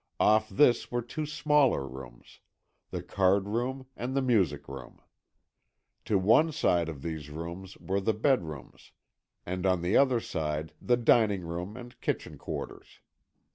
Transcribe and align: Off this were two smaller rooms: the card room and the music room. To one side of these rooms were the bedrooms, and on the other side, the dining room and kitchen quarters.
Off 0.19 0.49
this 0.49 0.89
were 0.91 1.03
two 1.03 1.27
smaller 1.27 1.87
rooms: 1.87 2.39
the 2.89 3.03
card 3.03 3.47
room 3.47 3.85
and 3.95 4.15
the 4.17 4.21
music 4.23 4.67
room. 4.67 4.99
To 6.05 6.17
one 6.17 6.51
side 6.51 6.89
of 6.89 7.03
these 7.03 7.29
rooms 7.29 7.77
were 7.77 7.99
the 8.01 8.15
bedrooms, 8.15 8.93
and 9.45 9.63
on 9.67 9.83
the 9.83 9.95
other 9.95 10.19
side, 10.19 10.73
the 10.81 10.97
dining 10.97 11.41
room 11.43 11.77
and 11.77 12.01
kitchen 12.01 12.39
quarters. 12.39 13.01